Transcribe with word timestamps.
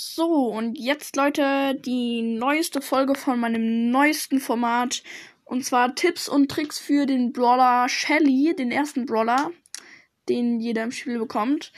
So, 0.00 0.52
und 0.52 0.78
jetzt, 0.78 1.16
Leute, 1.16 1.74
die 1.74 2.22
neueste 2.22 2.80
Folge 2.80 3.16
von 3.16 3.40
meinem 3.40 3.90
neuesten 3.90 4.38
Format. 4.38 5.02
Und 5.44 5.64
zwar 5.64 5.96
Tipps 5.96 6.28
und 6.28 6.48
Tricks 6.48 6.78
für 6.78 7.04
den 7.04 7.32
Brawler 7.32 7.88
Shelly, 7.88 8.54
den 8.56 8.70
ersten 8.70 9.06
Brawler, 9.06 9.50
den 10.28 10.60
jeder 10.60 10.84
im 10.84 10.92
Spiel 10.92 11.18
bekommt. 11.18 11.72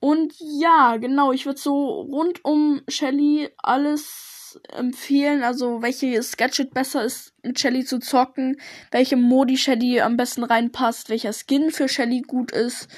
Und 0.00 0.32
ja, 0.38 0.96
genau, 0.96 1.30
ich 1.30 1.44
würde 1.44 1.58
so 1.58 2.00
rund 2.00 2.42
um 2.42 2.80
Shelly 2.88 3.50
alles 3.58 4.58
empfehlen, 4.70 5.42
also 5.42 5.82
welches 5.82 6.38
Gadget 6.38 6.72
besser 6.72 7.04
ist, 7.04 7.34
mit 7.42 7.60
Shelly 7.60 7.84
zu 7.84 7.98
zocken, 7.98 8.58
welche 8.92 9.18
Modi 9.18 9.58
Shelly 9.58 10.00
am 10.00 10.16
besten 10.16 10.42
reinpasst, 10.42 11.10
welcher 11.10 11.34
Skin 11.34 11.70
für 11.70 11.86
Shelly 11.86 12.22
gut 12.22 12.50
ist, 12.52 12.88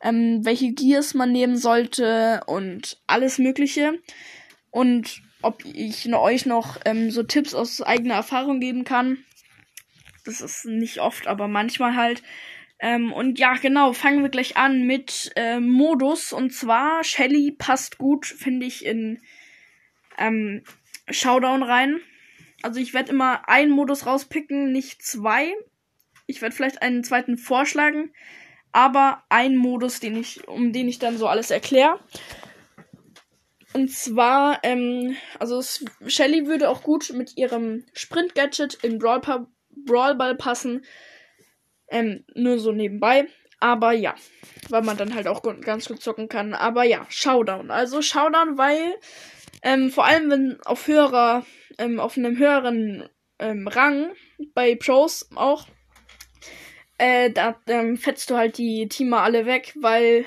ähm, 0.00 0.44
welche 0.44 0.72
Gears 0.72 1.14
man 1.14 1.32
nehmen 1.32 1.56
sollte 1.56 2.42
und 2.46 2.98
alles 3.06 3.38
Mögliche. 3.38 3.98
Und 4.70 5.22
ob 5.42 5.64
ich 5.64 6.12
euch 6.12 6.46
noch 6.46 6.78
ähm, 6.84 7.10
so 7.10 7.22
Tipps 7.22 7.54
aus 7.54 7.82
eigener 7.82 8.14
Erfahrung 8.14 8.60
geben 8.60 8.84
kann. 8.84 9.24
Das 10.24 10.40
ist 10.40 10.66
nicht 10.66 11.00
oft, 11.00 11.26
aber 11.26 11.48
manchmal 11.48 11.96
halt. 11.96 12.22
Ähm, 12.78 13.12
und 13.12 13.38
ja, 13.38 13.54
genau, 13.54 13.92
fangen 13.92 14.22
wir 14.22 14.30
gleich 14.30 14.56
an 14.56 14.86
mit 14.86 15.32
äh, 15.36 15.60
Modus. 15.60 16.32
Und 16.32 16.52
zwar, 16.52 17.04
Shelly 17.04 17.52
passt 17.52 17.98
gut, 17.98 18.26
finde 18.26 18.66
ich, 18.66 18.84
in 18.84 19.20
ähm, 20.18 20.62
Showdown 21.08 21.62
rein. 21.62 22.00
Also 22.62 22.80
ich 22.80 22.92
werde 22.92 23.10
immer 23.10 23.48
einen 23.48 23.70
Modus 23.70 24.06
rauspicken, 24.06 24.72
nicht 24.72 25.02
zwei. 25.02 25.52
Ich 26.26 26.42
werde 26.42 26.54
vielleicht 26.54 26.82
einen 26.82 27.02
zweiten 27.02 27.38
vorschlagen 27.38 28.12
aber 28.72 29.22
ein 29.28 29.56
Modus, 29.56 30.00
den 30.00 30.16
ich, 30.16 30.46
um 30.48 30.72
den 30.72 30.88
ich 30.88 30.98
dann 30.98 31.18
so 31.18 31.26
alles 31.26 31.50
erkläre. 31.50 31.98
Und 33.72 33.90
zwar, 33.90 34.58
ähm, 34.62 35.16
also 35.38 35.62
Shelly 36.06 36.46
würde 36.46 36.68
auch 36.68 36.82
gut 36.82 37.12
mit 37.12 37.36
ihrem 37.36 37.84
Sprint-Gadget 37.92 38.74
in 38.82 38.98
Brawl, 38.98 39.20
Brawl 39.70 40.14
Ball 40.16 40.34
passen. 40.36 40.84
Ähm, 41.88 42.24
nur 42.34 42.58
so 42.58 42.72
nebenbei. 42.72 43.26
Aber 43.60 43.92
ja, 43.92 44.14
weil 44.70 44.82
man 44.82 44.96
dann 44.96 45.14
halt 45.14 45.28
auch 45.28 45.42
ganz 45.60 45.86
gut 45.86 46.02
zocken 46.02 46.28
kann. 46.28 46.54
Aber 46.54 46.84
ja, 46.84 47.06
Showdown. 47.10 47.70
Also 47.70 48.02
Showdown, 48.02 48.58
weil 48.58 48.96
ähm, 49.62 49.90
vor 49.90 50.06
allem 50.06 50.30
wenn 50.30 50.58
auf 50.64 50.86
höherer, 50.86 51.44
ähm, 51.78 52.00
auf 52.00 52.16
einem 52.16 52.38
höheren 52.38 53.08
ähm, 53.38 53.68
Rang, 53.68 54.12
bei 54.54 54.74
Pros 54.74 55.28
auch, 55.34 55.66
äh, 57.00 57.30
da 57.30 57.56
ähm, 57.66 57.96
fetzt 57.96 58.28
du 58.28 58.36
halt 58.36 58.58
die 58.58 58.86
Teamer 58.86 59.22
alle 59.22 59.46
weg, 59.46 59.72
weil 59.80 60.26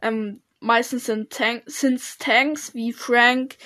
ähm, 0.00 0.42
meistens 0.60 1.06
sind 1.06 1.30
Tank 1.30 1.64
sind's 1.66 2.18
Tanks 2.18 2.72
wie 2.72 2.92
Frank, 2.92 3.56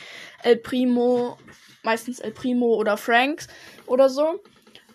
El 0.43 0.57
Primo, 0.57 1.37
meistens 1.83 2.21
El 2.21 2.33
Primo 2.33 2.75
oder 2.75 2.97
Franks 2.97 3.49
oder 3.87 4.09
so. 4.09 4.43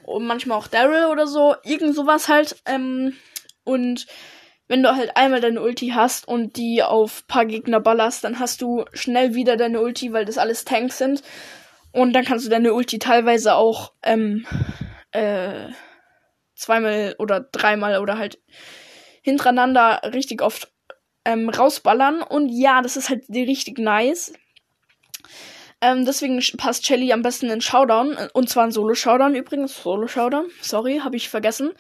Und 0.04 0.26
manchmal 0.26 0.58
auch 0.58 0.68
Daryl 0.68 1.06
oder 1.06 1.28
so. 1.28 1.56
Irgend 1.64 1.96
sowas 1.96 2.28
halt. 2.28 2.56
Ähm, 2.66 3.16
und 3.64 4.08
wenn 4.68 4.82
du 4.82 4.96
halt 4.96 5.16
einmal 5.16 5.40
deine 5.40 5.62
Ulti 5.62 5.90
hast 5.90 6.28
und 6.28 6.58
die 6.58 6.82
auf 6.82 7.28
paar 7.28 7.46
Gegner 7.46 7.80
ballerst, 7.80 8.24
dann 8.24 8.40
hast 8.40 8.64
du 8.64 8.86
schnell 8.94 9.36
wieder 9.36 9.58
deine 9.58 9.80
Ulti, 9.80 10.12
weil 10.12 10.26
das 10.26 10.40
alles 10.40 10.66
Tanks 10.66 10.98
sind. 10.98 11.22
Und 11.92 12.14
dann 12.14 12.26
kannst 12.26 12.48
du 12.48 12.50
deine 12.50 12.74
Ulti 12.74 12.98
teilweise 12.98 13.54
auch 13.54 13.94
ähm, 14.02 14.48
äh, 15.12 15.68
zweimal 16.56 17.16
oder 17.20 17.42
dreimal 17.42 18.00
oder 18.00 18.18
halt 18.18 18.40
hintereinander 19.22 20.02
richtig 20.14 20.42
oft 20.42 20.72
ähm, 21.26 21.50
rausballern. 21.50 22.22
Und 22.22 22.50
ja, 22.50 22.82
das 22.82 22.98
ist 22.98 23.10
halt 23.10 23.30
richtig 23.30 23.78
nice. 23.78 24.34
Ähm, 25.82 26.06
deswegen 26.06 26.42
passt 26.58 26.86
Shelly 26.86 27.12
am 27.12 27.22
besten 27.22 27.50
in 27.50 27.62
Showdown. 27.62 28.18
Und 28.34 28.50
zwar 28.50 28.66
in 28.66 28.72
Solo-Showdown 28.72 29.36
übrigens. 29.36 29.82
Solo-Showdown. 29.82 30.50
Sorry, 30.62 31.00
habe 31.04 31.16
ich 31.16 31.30
vergessen. 31.30 31.72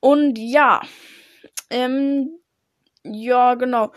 Und 0.00 0.36
ja. 0.36 0.82
Ähm, 1.70 2.38
ja, 3.02 3.54
genau. 3.54 3.92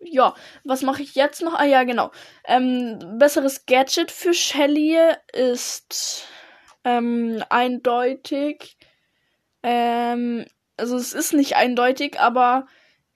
Ja, 0.00 0.34
was 0.64 0.82
mache 0.82 1.02
ich 1.02 1.14
jetzt 1.14 1.42
noch? 1.42 1.54
Ah 1.54 1.64
ja, 1.64 1.84
genau. 1.84 2.12
Ähm, 2.46 2.98
besseres 3.18 3.66
Gadget 3.66 4.10
für 4.10 4.32
Shelly 4.32 4.96
ist 5.32 6.28
ähm, 6.88 7.42
eindeutig. 7.50 8.76
Ähm, 9.62 10.46
also 10.76 10.96
es 10.96 11.12
ist 11.12 11.32
nicht 11.34 11.56
eindeutig, 11.56 12.18
aber 12.18 12.66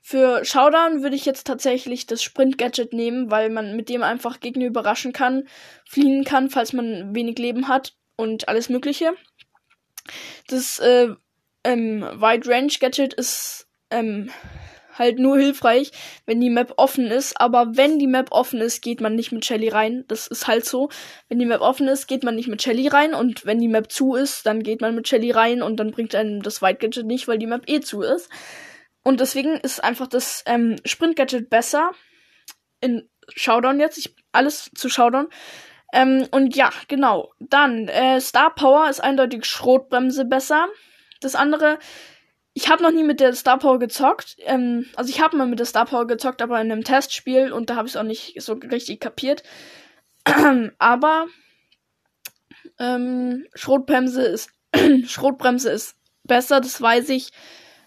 für 0.01 0.43
Showdown 0.43 1.01
würde 1.01 1.15
ich 1.15 1.25
jetzt 1.25 1.47
tatsächlich 1.47 2.05
das 2.05 2.21
Sprint-Gadget 2.21 2.91
nehmen, 2.93 3.31
weil 3.31 3.49
man 3.49 3.75
mit 3.75 3.89
dem 3.89 4.03
einfach 4.03 4.41
Gegner 4.41 4.65
überraschen 4.65 5.13
kann, 5.13 5.47
fliehen 5.85 6.25
kann, 6.25 6.49
falls 6.49 6.73
man 6.73 7.15
wenig 7.15 7.39
Leben 7.39 7.69
hat 7.69 7.93
und 8.17 8.49
alles 8.49 8.69
Mögliche. 8.69 9.13
Das 10.47 10.79
äh, 10.79 11.07
ähm, 11.63 12.01
Wide 12.01 12.49
Range 12.49 12.73
Gadget 12.79 13.13
ist 13.13 13.67
ähm, 13.89 14.29
halt 14.97 15.19
nur 15.19 15.37
hilfreich, 15.37 15.91
wenn 16.25 16.39
die 16.39 16.49
Map 16.49 16.73
offen 16.77 17.07
ist. 17.07 17.39
Aber 17.39 17.75
wenn 17.75 17.99
die 17.99 18.07
Map 18.07 18.31
offen 18.31 18.61
ist, 18.61 18.81
geht 18.81 19.01
man 19.01 19.15
nicht 19.15 19.31
mit 19.31 19.45
Shelly 19.45 19.69
rein. 19.69 20.05
Das 20.07 20.27
ist 20.27 20.47
halt 20.47 20.65
so. 20.65 20.89
Wenn 21.29 21.39
die 21.39 21.45
Map 21.45 21.61
offen 21.61 21.87
ist, 21.87 22.07
geht 22.07 22.23
man 22.23 22.35
nicht 22.35 22.47
mit 22.47 22.61
Shelly 22.61 22.87
rein. 22.87 23.13
Und 23.13 23.45
wenn 23.45 23.59
die 23.59 23.67
Map 23.67 23.91
zu 23.91 24.15
ist, 24.15 24.45
dann 24.45 24.63
geht 24.63 24.81
man 24.81 24.95
mit 24.95 25.07
Shelly 25.07 25.31
rein 25.31 25.61
und 25.61 25.77
dann 25.77 25.91
bringt 25.91 26.15
einem 26.15 26.41
das 26.41 26.61
White 26.61 26.79
Gadget 26.79 27.05
nicht, 27.05 27.27
weil 27.27 27.37
die 27.37 27.47
Map 27.47 27.63
eh 27.67 27.81
zu 27.81 28.01
ist. 28.01 28.29
Und 29.03 29.19
deswegen 29.19 29.55
ist 29.55 29.83
einfach 29.83 30.07
das 30.07 30.43
ähm, 30.45 30.77
Sprint 30.85 31.15
Gadget 31.15 31.49
besser. 31.49 31.91
In 32.81 33.09
Showdown 33.29 33.79
jetzt. 33.79 33.97
Ich, 33.97 34.15
alles 34.31 34.71
zu 34.75 34.89
Showdown. 34.89 35.27
Ähm, 35.93 36.27
und 36.31 36.55
ja, 36.55 36.71
genau. 36.87 37.31
Dann, 37.39 37.87
äh, 37.87 38.19
Star 38.19 38.53
Power 38.55 38.89
ist 38.89 38.99
eindeutig 38.99 39.45
Schrotbremse 39.45 40.25
besser. 40.25 40.67
Das 41.21 41.35
andere 41.35 41.77
ich 42.53 42.69
habe 42.69 42.83
noch 42.83 42.91
nie 42.91 43.03
mit 43.03 43.19
der 43.19 43.33
Star 43.33 43.57
Power 43.57 43.79
gezockt. 43.79 44.35
Ähm, 44.39 44.85
also 44.95 45.09
ich 45.09 45.21
habe 45.21 45.37
mal 45.37 45.47
mit 45.47 45.59
der 45.59 45.65
Star 45.65 45.85
Power 45.85 46.05
gezockt, 46.05 46.41
aber 46.41 46.61
in 46.61 46.71
einem 46.71 46.83
Testspiel 46.83 47.51
und 47.51 47.69
da 47.69 47.75
habe 47.75 47.87
ich 47.87 47.93
es 47.93 47.97
auch 47.97 48.03
nicht 48.03 48.41
so 48.41 48.53
richtig 48.53 48.99
kapiert. 48.99 49.43
aber 50.77 51.27
ähm, 52.79 53.45
Schrotbremse 53.55 54.23
ist 54.23 54.51
Schrotbremse 55.05 55.71
ist 55.71 55.95
besser, 56.23 56.61
das 56.61 56.79
weiß 56.81 57.09
ich, 57.09 57.31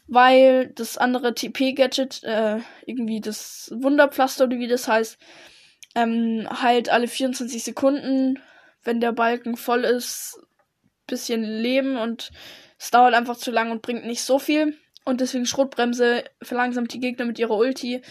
weil 0.07 0.69
das 0.69 0.99
andere 0.99 1.35
TP-Gadget, 1.35 2.23
äh, 2.25 2.59
irgendwie 2.85 3.21
das 3.21 3.73
Wunderpflaster 3.75 4.45
oder 4.45 4.59
wie 4.59 4.69
das 4.69 4.87
heißt, 4.87 5.19
ähm, 5.95 6.47
halt 6.51 6.91
alle 6.91 7.09
24 7.09 7.63
Sekunden, 7.63 8.39
wenn 8.85 9.01
der 9.01 9.13
Balken 9.13 9.57
voll 9.57 9.85
ist, 9.85 10.39
bisschen 11.07 11.43
Leben 11.43 11.97
und 11.97 12.31
es 12.79 12.91
dauert 12.91 13.15
einfach 13.15 13.37
zu 13.37 13.51
lang 13.51 13.71
und 13.71 13.83
bringt 13.83 14.07
nicht 14.07 14.23
so 14.23 14.39
viel. 14.39 14.77
Und 15.05 15.21
deswegen 15.21 15.47
Schrotbremse 15.47 16.25
verlangsamt 16.43 16.93
die 16.93 17.01
Gegner 17.01 17.25
mit 17.25 17.39
ihrer 17.39 17.57
Ulti. 17.57 18.03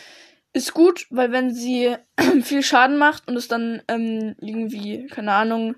Ist 0.53 0.73
gut, 0.73 1.07
weil 1.09 1.31
wenn 1.31 1.53
sie 1.53 1.95
viel 2.41 2.63
Schaden 2.63 2.97
macht 2.97 3.27
und 3.27 3.35
es 3.35 3.47
dann 3.47 3.81
ähm, 3.87 4.35
irgendwie, 4.39 5.05
keine 5.07 5.33
Ahnung, 5.33 5.75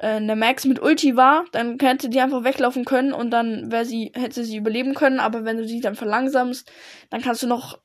äh, 0.00 0.16
eine 0.16 0.36
Max 0.36 0.66
mit 0.66 0.80
Ulti 0.80 1.16
war, 1.16 1.46
dann 1.52 1.78
hätte 1.80 2.10
die 2.10 2.20
einfach 2.20 2.44
weglaufen 2.44 2.84
können 2.84 3.14
und 3.14 3.30
dann 3.30 3.72
wäre 3.72 3.86
sie, 3.86 4.12
hätte 4.14 4.44
sie 4.44 4.58
überleben 4.58 4.94
können. 4.94 5.20
Aber 5.20 5.44
wenn 5.44 5.56
du 5.56 5.66
sie 5.66 5.80
dann 5.80 5.94
verlangsamst, 5.94 6.70
dann 7.10 7.22
kannst 7.22 7.42
du 7.42 7.46
noch 7.46 7.80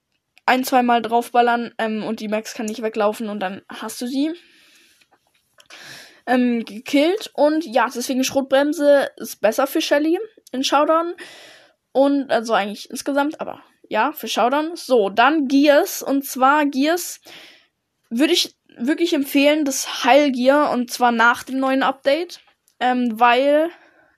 ein, 0.46 0.64
zwei 0.64 0.84
Mal 0.84 1.02
draufballern 1.02 1.74
ähm, 1.78 2.04
und 2.04 2.20
die 2.20 2.28
Max 2.28 2.54
kann 2.54 2.66
nicht 2.66 2.82
weglaufen 2.82 3.30
und 3.30 3.40
dann 3.40 3.62
hast 3.70 4.02
du 4.02 4.08
sie 4.08 4.34
ähm, 6.30 6.64
gekillt. 6.64 7.32
Und 7.34 7.66
ja, 7.66 7.88
deswegen 7.94 8.24
Schrotbremse 8.24 9.10
ist 9.18 9.42
besser 9.42 9.68
für 9.68 9.82
Shelly 9.82 10.20
in 10.52 10.64
Showdown. 10.64 11.16
Und 11.92 12.32
also 12.32 12.54
eigentlich 12.54 12.90
insgesamt, 12.90 13.42
aber 13.42 13.62
ja, 13.90 14.12
für 14.12 14.28
Showdown. 14.28 14.76
So, 14.76 15.10
dann 15.10 15.48
Gears. 15.48 16.04
Und 16.04 16.24
zwar 16.26 16.66
Gears 16.68 17.20
würde 18.12 18.34
ich 18.34 18.56
wirklich 18.78 19.14
empfehlen, 19.14 19.66
das 19.66 20.06
Heilgear. 20.06 20.72
Und 20.72 20.92
zwar 20.92 21.12
nach 21.12 21.44
dem 21.44 21.58
neuen 21.60 21.84
Update. 21.84 22.40
Ähm, 22.80 23.20
weil 23.20 23.70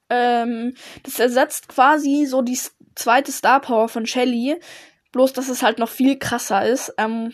ähm, 0.09 0.75
das 1.03 1.17
ersetzt 1.19 1.69
quasi 1.69 2.25
so 2.25 2.41
die 2.41 2.59
zweite 2.95 3.31
Star 3.31 3.61
Power 3.61 3.87
von 3.87 4.05
Shelly. 4.05 4.59
Bloß, 5.13 5.31
dass 5.31 5.47
es 5.47 5.63
halt 5.63 5.79
noch 5.79 5.89
viel 5.89 6.19
krasser 6.19 6.65
ist. 6.65 6.93
Ähm, 6.97 7.33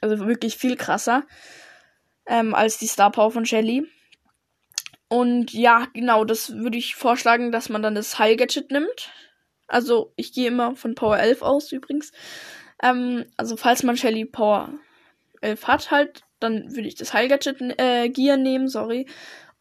also 0.00 0.26
wirklich 0.26 0.56
viel 0.56 0.76
krasser. 0.76 1.24
Ähm, 2.26 2.54
als 2.54 2.78
die 2.78 2.86
Star 2.86 3.12
Power 3.12 3.30
von 3.30 3.44
Shelly. 3.44 3.86
Und 5.08 5.52
ja, 5.52 5.86
genau, 5.92 6.24
das 6.24 6.54
würde 6.56 6.78
ich 6.78 6.94
vorschlagen, 6.94 7.52
dass 7.52 7.68
man 7.68 7.82
dann 7.82 7.94
das 7.94 8.18
Heil-Gadget 8.18 8.70
nimmt. 8.70 9.10
Also, 9.66 10.12
ich 10.16 10.32
gehe 10.32 10.48
immer 10.48 10.76
von 10.76 10.94
Power 10.94 11.18
11 11.18 11.42
aus 11.42 11.72
übrigens. 11.72 12.12
Ähm, 12.82 13.24
also, 13.36 13.56
falls 13.56 13.82
man 13.82 13.96
Shelly 13.96 14.24
Power 14.24 14.72
11 15.40 15.66
hat, 15.66 15.90
halt, 15.90 16.22
dann 16.40 16.74
würde 16.74 16.88
ich 16.88 16.94
das 16.94 17.12
Heil-Gadget 17.14 17.78
äh, 17.78 18.08
Gear 18.08 18.36
nehmen, 18.36 18.68
sorry. 18.68 19.06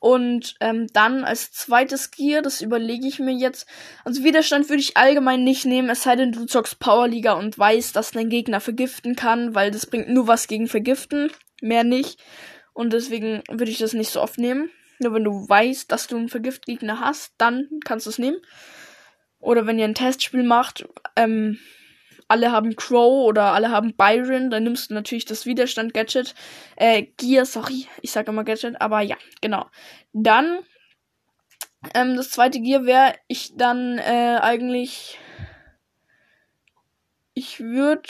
Und 0.03 0.55
ähm, 0.59 0.87
dann 0.91 1.23
als 1.23 1.53
zweites 1.53 2.11
Gear, 2.11 2.41
das 2.41 2.61
überlege 2.61 3.07
ich 3.07 3.19
mir 3.19 3.31
jetzt. 3.31 3.65
Also 4.03 4.25
Widerstand 4.25 4.67
würde 4.67 4.81
ich 4.81 4.97
allgemein 4.97 5.45
nicht 5.45 5.63
nehmen, 5.63 5.89
es 5.89 6.03
sei 6.03 6.17
denn, 6.17 6.33
du 6.33 6.45
zockst 6.45 6.77
Powerliga 6.79 7.31
und 7.33 7.57
weißt, 7.57 7.95
dass 7.95 8.11
dein 8.11 8.27
Gegner 8.27 8.59
vergiften 8.59 9.15
kann, 9.15 9.55
weil 9.55 9.71
das 9.71 9.85
bringt 9.85 10.09
nur 10.09 10.27
was 10.27 10.49
gegen 10.49 10.67
Vergiften, 10.67 11.31
mehr 11.61 11.85
nicht. 11.85 12.21
Und 12.73 12.91
deswegen 12.91 13.43
würde 13.49 13.71
ich 13.71 13.77
das 13.77 13.93
nicht 13.93 14.09
so 14.09 14.21
oft 14.21 14.37
nehmen. 14.37 14.69
Nur 14.99 15.13
wenn 15.13 15.23
du 15.23 15.47
weißt, 15.47 15.91
dass 15.91 16.07
du 16.07 16.17
einen 16.17 16.29
Vergiftgegner 16.29 16.99
hast, 16.99 17.33
dann 17.37 17.67
kannst 17.83 18.05
du 18.05 18.09
es 18.09 18.19
nehmen. 18.19 18.37
Oder 19.39 19.65
wenn 19.65 19.77
ihr 19.77 19.85
ein 19.85 19.95
Testspiel 19.95 20.43
macht, 20.43 20.87
ähm, 21.15 21.59
alle 22.27 22.51
haben 22.51 22.75
Crow 22.75 23.27
oder 23.27 23.53
alle 23.53 23.69
haben 23.69 23.93
Byron, 23.95 24.49
dann 24.49 24.63
nimmst 24.63 24.89
du 24.89 24.93
natürlich 24.93 25.25
das 25.25 25.45
Widerstand-Gadget. 25.45 26.33
Äh, 26.75 27.03
Gear, 27.17 27.45
sorry, 27.45 27.87
ich 28.01 28.11
sage 28.11 28.31
immer 28.31 28.43
Gadget, 28.43 28.81
aber 28.81 29.01
ja, 29.01 29.17
genau. 29.41 29.65
Dann, 30.13 30.59
ähm, 31.93 32.15
das 32.15 32.31
zweite 32.31 32.61
Gear 32.61 32.85
wäre 32.85 33.13
ich 33.27 33.55
dann 33.55 33.97
äh, 33.97 34.39
eigentlich. 34.41 35.19
Ich 37.35 37.59
würde 37.59 38.09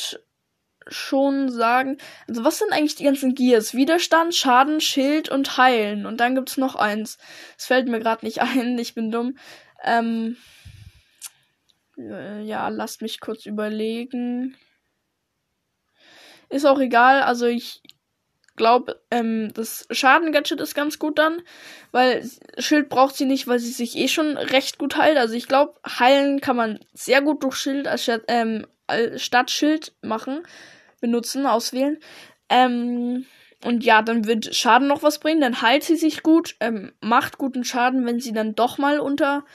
schon 0.87 1.49
sagen, 1.51 1.97
also 2.27 2.43
was 2.43 2.59
sind 2.59 2.71
eigentlich 2.71 2.95
die 2.95 3.03
ganzen 3.05 3.35
Gears? 3.35 3.73
Widerstand, 3.73 4.35
Schaden, 4.35 4.81
Schild 4.81 5.29
und 5.29 5.57
Heilen. 5.57 6.05
Und 6.05 6.17
dann 6.17 6.35
gibt's 6.35 6.57
noch 6.57 6.75
eins. 6.75 7.17
Es 7.57 7.65
fällt 7.65 7.87
mir 7.87 7.99
gerade 7.99 8.25
nicht 8.25 8.41
ein, 8.41 8.77
ich 8.77 8.95
bin 8.95 9.11
dumm. 9.11 9.37
Ähm, 9.83 10.37
äh, 11.97 12.41
ja, 12.41 12.69
lasst 12.69 13.01
mich 13.01 13.19
kurz 13.19 13.45
überlegen. 13.45 14.55
Ist 16.49 16.65
auch 16.65 16.79
egal, 16.79 17.21
also 17.21 17.47
ich 17.47 17.81
glaube, 18.55 19.01
ähm, 19.09 19.51
das 19.53 19.87
Schaden-Gadget 19.89 20.61
ist 20.61 20.75
ganz 20.75 20.99
gut 20.99 21.17
dann, 21.17 21.41
weil 21.91 22.27
Schild 22.59 22.89
braucht 22.89 23.15
sie 23.15 23.25
nicht, 23.25 23.47
weil 23.47 23.59
sie 23.59 23.71
sich 23.71 23.97
eh 23.97 24.07
schon 24.07 24.37
recht 24.37 24.77
gut 24.77 24.97
heilt. 24.97 25.17
Also 25.17 25.33
ich 25.33 25.47
glaube, 25.47 25.79
heilen 25.87 26.41
kann 26.41 26.55
man 26.55 26.79
sehr 26.93 27.21
gut 27.21 27.43
durch 27.43 27.55
Schild 27.55 27.87
als, 27.87 28.09
ähm, 28.27 28.67
statt 29.15 29.51
Schild 29.51 29.93
machen, 30.01 30.43
benutzen, 31.01 31.45
auswählen. 31.45 31.97
Ähm, 32.49 33.25
und 33.63 33.83
ja, 33.83 34.01
dann 34.01 34.25
wird 34.25 34.53
Schaden 34.53 34.87
noch 34.87 35.03
was 35.03 35.19
bringen, 35.19 35.41
dann 35.41 35.61
heilt 35.61 35.83
sie 35.83 35.95
sich 35.95 36.21
gut, 36.21 36.55
ähm, 36.59 36.93
macht 37.01 37.37
guten 37.37 37.63
Schaden, 37.63 38.05
wenn 38.05 38.19
sie 38.19 38.33
dann 38.33 38.55
doch 38.55 38.77
mal 38.77 38.99
unter 38.99 39.45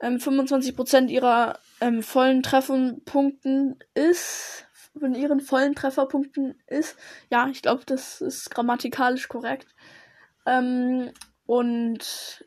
ähm, 0.00 0.16
25% 0.16 1.08
ihrer 1.08 1.58
ähm, 1.80 2.02
vollen 2.02 2.42
Trefferpunkten 2.42 3.78
ist, 3.94 4.66
von 4.98 5.14
ihren 5.14 5.40
vollen 5.40 5.74
Trefferpunkten 5.74 6.60
ist. 6.66 6.96
Ja, 7.30 7.48
ich 7.48 7.62
glaube, 7.62 7.82
das 7.86 8.20
ist 8.20 8.50
grammatikalisch 8.50 9.28
korrekt. 9.28 9.74
Ähm, 10.46 11.10
und 11.46 12.44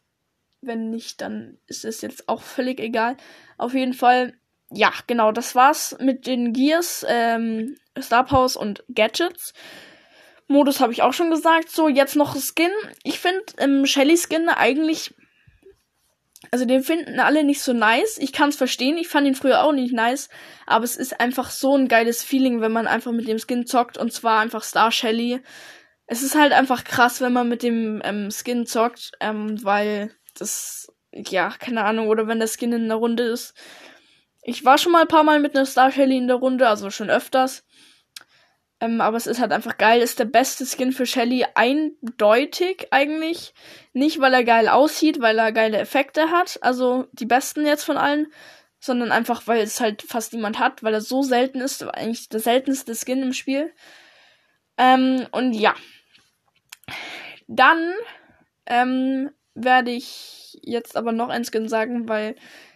wenn 0.61 0.89
nicht, 0.89 1.21
dann 1.21 1.57
ist 1.67 1.85
es 1.85 2.01
jetzt 2.01 2.29
auch 2.29 2.41
völlig 2.41 2.79
egal. 2.79 3.17
Auf 3.57 3.73
jeden 3.73 3.93
Fall, 3.93 4.33
ja, 4.73 4.91
genau, 5.07 5.31
das 5.31 5.55
war's 5.55 5.95
mit 5.99 6.27
den 6.27 6.53
Gears, 6.53 7.05
ähm, 7.07 7.75
Star 7.99 8.25
Powers 8.25 8.55
und 8.55 8.83
Gadgets. 8.93 9.53
Modus 10.47 10.79
habe 10.79 10.91
ich 10.91 11.01
auch 11.01 11.13
schon 11.13 11.29
gesagt. 11.29 11.69
So, 11.69 11.87
jetzt 11.87 12.15
noch 12.15 12.35
Skin. 12.35 12.71
Ich 13.03 13.19
finde 13.19 13.43
ähm, 13.59 13.85
Shelly 13.85 14.17
Skin 14.17 14.49
eigentlich 14.49 15.13
also 16.51 16.65
den 16.65 16.83
finden 16.83 17.19
alle 17.19 17.43
nicht 17.43 17.61
so 17.61 17.73
nice. 17.73 18.17
Ich 18.19 18.33
kann 18.33 18.49
es 18.49 18.55
verstehen. 18.55 18.97
Ich 18.97 19.07
fand 19.07 19.25
ihn 19.25 19.35
früher 19.35 19.63
auch 19.63 19.71
nicht 19.71 19.93
nice. 19.93 20.29
Aber 20.67 20.83
es 20.83 20.97
ist 20.97 21.19
einfach 21.19 21.49
so 21.49 21.75
ein 21.75 21.87
geiles 21.87 22.23
Feeling, 22.23 22.61
wenn 22.61 22.71
man 22.71 22.85
einfach 22.85 23.11
mit 23.11 23.27
dem 23.27 23.39
Skin 23.39 23.65
zockt. 23.65 23.97
Und 23.97 24.13
zwar 24.13 24.41
einfach 24.41 24.63
Star 24.63 24.91
Shelly. 24.91 25.41
Es 26.05 26.21
ist 26.21 26.35
halt 26.35 26.51
einfach 26.51 26.83
krass, 26.83 27.21
wenn 27.21 27.33
man 27.33 27.49
mit 27.49 27.63
dem 27.63 28.01
ähm, 28.03 28.29
Skin 28.29 28.65
zockt. 28.65 29.13
Ähm, 29.19 29.63
weil 29.63 30.13
das, 30.37 30.91
ja, 31.11 31.49
keine 31.57 31.85
Ahnung. 31.85 32.07
Oder 32.07 32.27
wenn 32.27 32.39
der 32.39 32.49
Skin 32.49 32.73
in 32.73 32.87
der 32.87 32.97
Runde 32.97 33.23
ist. 33.23 33.55
Ich 34.43 34.65
war 34.65 34.77
schon 34.77 34.91
mal 34.91 35.03
ein 35.03 35.07
paar 35.07 35.23
Mal 35.23 35.39
mit 35.39 35.55
einer 35.55 35.65
Star 35.65 35.91
Shelly 35.91 36.17
in 36.17 36.27
der 36.27 36.37
Runde. 36.37 36.67
Also 36.67 36.89
schon 36.89 37.09
öfters. 37.09 37.65
Ähm, 38.79 38.99
aber 38.99 39.15
es 39.15 39.27
ist 39.27 39.39
halt 39.39 39.53
einfach 39.53 39.77
geil. 39.77 40.01
Ist 40.01 40.19
der 40.19 40.25
beste 40.25 40.65
Skin 40.65 40.91
für 40.91 41.05
Shelly 41.05 41.45
eindeutig 41.55 42.87
eigentlich. 42.91 43.53
Nicht, 43.93 44.19
weil 44.19 44.33
er 44.33 44.43
geil 44.43 44.67
aussieht, 44.67 45.21
weil 45.21 45.39
er 45.39 45.51
geile 45.53 45.77
Effekte 45.77 46.29
hat. 46.31 46.59
Also 46.61 47.07
die 47.13 47.25
besten 47.25 47.65
jetzt 47.65 47.85
von 47.85 47.97
allen. 47.97 48.27
Sondern 48.79 49.13
einfach, 49.13 49.47
weil 49.47 49.61
es 49.61 49.79
halt 49.79 50.01
fast 50.01 50.33
niemand 50.33 50.59
hat, 50.59 50.83
weil 50.83 50.93
er 50.93 51.01
so 51.01 51.21
selten 51.21 51.61
ist. 51.61 51.83
Eigentlich 51.83 52.27
der 52.27 52.41
seltenste 52.41 52.95
Skin 52.95 53.23
im 53.23 53.33
Spiel. 53.33 53.71
Ähm, 54.77 55.25
und 55.31 55.53
ja. 55.53 55.73
Dann 57.47 57.93
ähm, 58.65 59.31
werde 59.55 59.91
ich 59.91 60.59
jetzt 60.61 60.97
aber 60.97 61.13
noch 61.13 61.29
ein 61.29 61.45
Skin 61.45 61.69
sagen, 61.69 62.09
weil 62.09 62.35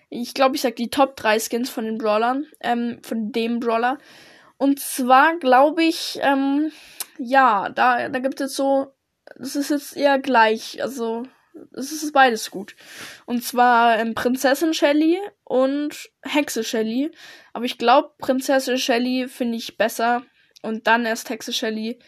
ich 0.09 0.33
glaube, 0.33 0.55
ich 0.55 0.61
sag 0.61 0.75
die 0.75 0.89
Top 0.89 1.15
3 1.15 1.39
Skins 1.39 1.69
von 1.69 1.85
den 1.85 1.97
Brawlern, 1.97 2.45
ähm, 2.61 2.99
von 3.03 3.31
dem 3.31 3.59
Brawler. 3.59 3.97
Und 4.57 4.79
zwar 4.79 5.37
glaube 5.37 5.83
ich, 5.83 6.19
ähm, 6.21 6.71
ja, 7.17 7.69
da, 7.69 8.09
da 8.09 8.19
gibt 8.19 8.41
es 8.41 8.55
so, 8.55 8.93
das 9.37 9.55
ist 9.55 9.69
jetzt 9.69 9.95
eher 9.95 10.19
gleich, 10.19 10.81
also 10.81 11.23
es 11.73 11.91
ist 11.91 12.13
beides 12.13 12.51
gut. 12.51 12.75
Und 13.25 13.43
zwar 13.43 13.99
ähm, 13.99 14.13
Prinzessin 14.13 14.73
Shelly 14.73 15.19
und 15.43 16.09
Hexe 16.21 16.63
Shelly. 16.63 17.11
Aber 17.53 17.65
ich 17.65 17.77
glaube, 17.77 18.13
Prinzessin 18.19 18.77
Shelly 18.77 19.27
finde 19.27 19.57
ich 19.57 19.77
besser. 19.77 20.23
Und 20.61 20.87
dann 20.87 21.05
erst 21.05 21.29
Hexe 21.29 21.53
Shelly. 21.53 21.99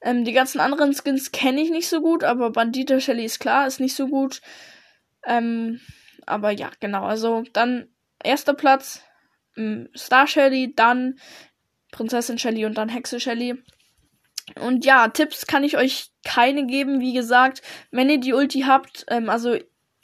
Ähm, 0.00 0.24
die 0.24 0.32
ganzen 0.32 0.60
anderen 0.60 0.94
Skins 0.94 1.32
kenne 1.32 1.62
ich 1.62 1.70
nicht 1.70 1.88
so 1.88 2.00
gut, 2.00 2.24
aber 2.24 2.50
Bandita 2.50 3.00
Shelly 3.00 3.24
ist 3.24 3.40
klar, 3.40 3.66
ist 3.66 3.80
nicht 3.80 3.96
so 3.96 4.08
gut. 4.08 4.42
Ähm, 5.26 5.80
aber 6.26 6.50
ja, 6.50 6.70
genau. 6.80 7.04
Also 7.04 7.44
dann 7.52 7.88
erster 8.22 8.54
Platz 8.54 9.02
ähm, 9.56 9.88
Star 9.96 10.26
Shelly, 10.26 10.74
dann 10.74 11.18
Prinzessin 11.92 12.38
Shelly 12.38 12.64
und 12.64 12.76
dann 12.76 12.88
Hexe 12.88 13.20
Shelly. 13.20 13.62
Und 14.60 14.84
ja, 14.84 15.08
Tipps 15.08 15.46
kann 15.46 15.64
ich 15.64 15.76
euch 15.76 16.10
keine 16.24 16.66
geben, 16.66 17.00
wie 17.00 17.14
gesagt. 17.14 17.62
Wenn 17.90 18.10
ihr 18.10 18.18
die 18.18 18.34
Ulti 18.34 18.62
habt, 18.62 19.06
ähm, 19.08 19.30
also 19.30 19.56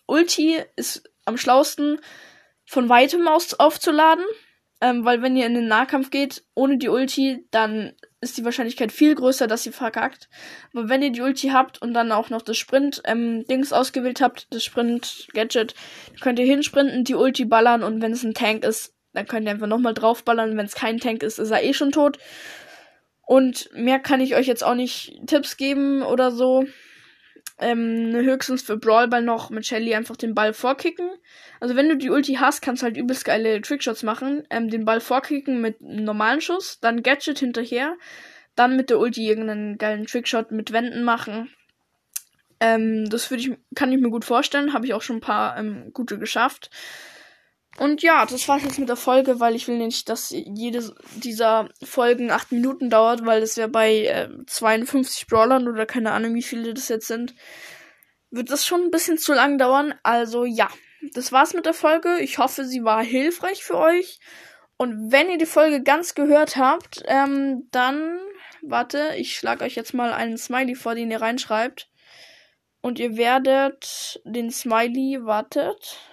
Ulti 0.07 0.59
ist 0.77 1.09
am 1.25 1.37
schlausten 1.37 2.01
von 2.67 2.89
weitem 2.89 3.27
aus 3.29 3.55
aufzuladen. 3.55 4.25
Ähm, 4.81 5.05
weil 5.05 5.21
wenn 5.21 5.37
ihr 5.37 5.47
in 5.47 5.55
den 5.55 5.69
Nahkampf 5.69 6.11
geht 6.11 6.43
ohne 6.55 6.79
die 6.79 6.89
Ulti, 6.89 7.47
dann 7.51 7.93
ist 8.21 8.37
die 8.37 8.45
Wahrscheinlichkeit 8.45 8.93
viel 8.93 9.15
größer, 9.15 9.47
dass 9.47 9.65
ihr 9.65 9.73
verkackt. 9.73 10.29
Aber 10.75 10.89
wenn 10.89 11.03
ihr 11.03 11.11
die 11.11 11.23
Ulti 11.23 11.49
habt 11.49 11.81
und 11.81 11.95
dann 11.95 12.13
auch 12.13 12.29
noch 12.31 12.43
das 12.43 12.59
Sprint-Dings 12.59 13.71
ähm, 13.71 13.77
ausgewählt 13.77 14.21
habt, 14.21 14.47
das 14.51 14.63
Sprint-Gadget, 14.65 15.75
könnt 16.21 16.39
ihr 16.39 16.45
hinsprinten, 16.45 17.05
die 17.05 17.15
Ulti 17.15 17.47
ballern 17.47 17.83
und 17.83 18.03
wenn 18.03 18.13
es 18.13 18.23
ein 18.23 18.35
Tank 18.35 18.65
ist, 18.65 18.95
dann 19.13 19.27
könnt 19.27 19.47
ihr 19.47 19.53
einfach 19.53 19.67
nochmal 19.67 19.95
draufballern. 19.95 20.57
Wenn 20.57 20.67
es 20.67 20.75
kein 20.75 20.99
Tank 20.99 21.23
ist, 21.23 21.39
ist 21.39 21.51
er 21.51 21.65
eh 21.65 21.73
schon 21.73 21.93
tot. 21.93 22.19
Und 23.27 23.71
mehr 23.75 23.99
kann 23.99 24.21
ich 24.21 24.35
euch 24.35 24.47
jetzt 24.47 24.65
auch 24.65 24.75
nicht 24.75 25.19
Tipps 25.27 25.57
geben 25.57 26.03
oder 26.03 26.31
so. 26.31 26.65
Ähm, 27.61 28.13
höchstens 28.15 28.63
für 28.63 28.79
Brawlball 28.79 29.23
noch 29.23 29.51
mit 29.51 29.67
Shelly 29.67 29.95
einfach 29.95 30.17
den 30.17 30.35
Ball 30.35 30.55
vorkicken. 30.55 31.11
Also 31.61 31.77
wenn 31.77 31.91
du 31.91 31.97
die 31.97 32.09
Ulti 32.09 32.35
hast, 32.35 32.63
kannst 32.63 32.83
du 32.83 32.85
halt 32.85 32.97
übelst 32.97 33.27
geile 33.27 33.61
Trickshots 33.61 34.03
machen. 34.03 34.45
Ähm, 34.49 34.71
den 34.71 34.87
Ball 34.87 35.01
vorkicken 35.01 35.61
mit 35.61 35.81
einem 35.83 36.05
normalen 36.05 36.41
Schuss, 36.41 36.81
dann 36.81 37.03
Gadget 37.03 37.39
hinterher, 37.39 37.97
dann 38.57 38.77
mit 38.77 38.89
der 38.89 38.99
Ulti 38.99 39.29
irgendeinen 39.29 39.77
geilen 39.77 40.07
Trickshot 40.07 40.53
mit 40.53 40.73
Wänden 40.73 41.05
machen. 41.05 41.51
Ähm, 42.61 43.09
das 43.11 43.31
würde 43.31 43.43
ich, 43.43 43.51
kann 43.75 43.93
ich 43.93 44.01
mir 44.01 44.11
gut 44.11 44.25
vorstellen. 44.25 44.73
Habe 44.73 44.87
ich 44.87 44.95
auch 44.95 45.03
schon 45.03 45.17
ein 45.17 45.23
paar 45.23 45.59
ähm, 45.59 45.93
gute 45.93 46.19
geschafft. 46.19 46.71
Und 47.81 48.03
ja, 48.03 48.27
das 48.27 48.47
war's 48.47 48.63
jetzt 48.63 48.79
mit 48.79 48.91
der 48.91 48.97
Folge, 48.97 49.41
weil 49.41 49.57
ich 49.57 49.67
will 49.67 49.79
nicht, 49.79 50.11
dass 50.11 50.29
jede 50.29 50.95
dieser 51.17 51.71
Folgen 51.83 52.31
acht 52.31 52.53
Minuten 52.53 52.91
dauert, 52.91 53.25
weil 53.25 53.41
das 53.41 53.57
wäre 53.57 53.71
bei 53.71 54.05
äh, 54.05 54.29
52 54.47 55.27
Brawlern 55.27 55.67
oder 55.67 55.87
keine 55.87 56.13
Ahnung, 56.13 56.35
wie 56.35 56.43
viele 56.43 56.75
das 56.75 56.91
jetzt 56.91 57.07
sind, 57.07 57.35
wird 58.31 58.51
das 58.51 58.67
schon 58.67 58.83
ein 58.83 58.91
bisschen 58.91 59.17
zu 59.17 59.33
lang 59.33 59.57
dauern. 59.57 59.95
Also 60.03 60.45
ja, 60.45 60.69
das 61.15 61.33
war's 61.33 61.55
mit 61.55 61.65
der 61.65 61.73
Folge. 61.73 62.19
Ich 62.19 62.37
hoffe, 62.37 62.67
sie 62.67 62.85
war 62.85 63.03
hilfreich 63.03 63.65
für 63.65 63.79
euch. 63.79 64.21
Und 64.77 65.11
wenn 65.11 65.31
ihr 65.31 65.39
die 65.39 65.47
Folge 65.47 65.83
ganz 65.83 66.15
gehört 66.15 66.59
habt, 66.59 67.03
ähm, 67.07 67.67
dann, 67.71 68.21
warte, 68.61 69.15
ich 69.17 69.35
schlage 69.35 69.65
euch 69.65 69.75
jetzt 69.75 69.95
mal 69.95 70.13
einen 70.13 70.37
Smiley 70.37 70.75
vor, 70.75 70.95
den 70.95 71.11
ihr 71.11 71.23
reinschreibt. 71.23 71.89
Und 72.83 72.99
ihr 72.99 73.17
werdet 73.17 74.21
den 74.27 74.51
Smiley, 74.51 75.25
wartet. 75.25 76.10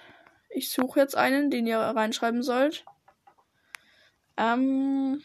Ich 0.50 0.70
suche 0.70 1.00
jetzt 1.00 1.16
einen, 1.16 1.50
den 1.50 1.66
ihr 1.66 1.78
reinschreiben 1.78 2.42
sollt. 2.42 2.84
Ähm. 4.36 5.22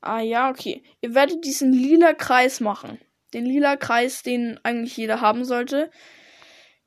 Ah 0.00 0.20
ja, 0.20 0.50
okay. 0.50 0.82
Ihr 1.00 1.14
werdet 1.14 1.44
diesen 1.44 1.72
lila 1.72 2.12
Kreis 2.12 2.60
machen. 2.60 2.98
Den 3.34 3.46
lila 3.46 3.76
Kreis, 3.76 4.22
den 4.22 4.58
eigentlich 4.64 4.96
jeder 4.96 5.20
haben 5.20 5.44
sollte. 5.44 5.90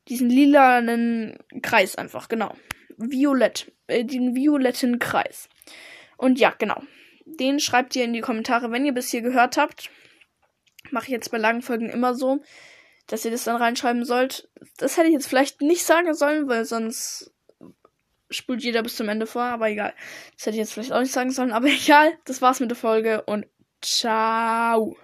Diesen 0.10 0.29
lilanen 0.29 1.38
Kreis 1.63 1.96
einfach, 1.96 2.27
genau. 2.27 2.55
Violett. 2.98 3.72
Äh, 3.88 4.03
den 4.03 4.36
violetten 4.36 5.00
Kreis. 5.00 5.50
Und 6.17 6.39
ja, 6.39 6.53
genau. 6.58 6.82
Den 7.25 7.60
schreibt 7.60 7.96
ihr 7.96 8.03
in 8.03 8.13
die 8.13 8.22
Kommentare, 8.22 8.72
wenn 8.72 8.86
ihr 8.86 8.94
bis 8.94 9.10
hier 9.10 9.22
gehört 9.22 9.58
habt. 9.58 9.89
Mache 10.91 11.05
ich 11.05 11.12
jetzt 11.12 11.32
bei 11.32 11.38
langen 11.38 11.63
Folgen 11.63 11.89
immer 11.89 12.13
so, 12.13 12.41
dass 13.07 13.25
ihr 13.25 13.31
das 13.31 13.43
dann 13.43 13.55
reinschreiben 13.55 14.05
sollt. 14.05 14.50
Das 14.77 14.97
hätte 14.97 15.07
ich 15.07 15.13
jetzt 15.13 15.27
vielleicht 15.27 15.62
nicht 15.62 15.83
sagen 15.83 16.13
sollen, 16.13 16.47
weil 16.47 16.65
sonst 16.65 17.31
spult 18.29 18.63
jeder 18.63 18.83
bis 18.83 18.95
zum 18.95 19.09
Ende 19.09 19.27
vor, 19.27 19.43
aber 19.43 19.69
egal. 19.69 19.93
Das 20.35 20.45
hätte 20.45 20.55
ich 20.55 20.62
jetzt 20.62 20.74
vielleicht 20.74 20.91
auch 20.91 21.00
nicht 21.00 21.13
sagen 21.13 21.31
sollen, 21.31 21.51
aber 21.51 21.67
egal. 21.83 22.13
Das 22.25 22.41
war's 22.41 22.59
mit 22.59 22.69
der 22.69 22.77
Folge 22.77 23.24
und 23.24 23.45
ciao. 23.81 24.93